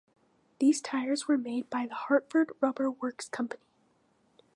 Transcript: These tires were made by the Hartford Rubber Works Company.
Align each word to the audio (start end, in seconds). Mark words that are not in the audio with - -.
These 0.57 0.81
tires 0.81 1.27
were 1.27 1.37
made 1.37 1.69
by 1.69 1.85
the 1.85 1.93
Hartford 1.93 2.53
Rubber 2.59 2.89
Works 2.89 3.29
Company. 3.29 3.61